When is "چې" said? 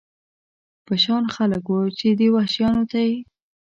1.99-2.07